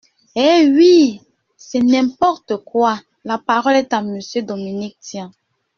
[0.35, 1.21] Eh oui!
[1.57, 2.99] C’est n’importe quoi!
[3.23, 5.31] La parole est à Monsieur Dominique Tian.